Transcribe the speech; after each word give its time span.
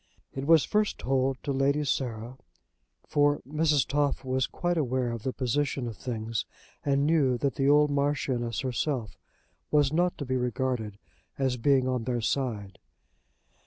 It 0.33 0.47
was 0.47 0.63
first 0.63 0.97
told 0.97 1.37
to 1.43 1.51
Lady 1.51 1.83
Sarah, 1.85 2.39
for 3.05 3.39
Mrs. 3.47 3.85
Toff 3.85 4.25
was 4.25 4.47
quite 4.47 4.75
aware 4.75 5.11
of 5.11 5.21
the 5.21 5.31
position 5.31 5.87
of 5.87 5.95
things, 5.95 6.43
and 6.83 7.05
knew 7.05 7.37
that 7.37 7.53
the 7.53 7.69
old 7.69 7.91
Marchioness 7.91 8.61
herself 8.61 9.15
was 9.69 9.93
not 9.93 10.17
to 10.17 10.25
be 10.25 10.37
regarded 10.37 10.97
as 11.37 11.55
being 11.57 11.87
on 11.87 12.05
their 12.05 12.19
side. 12.19 12.79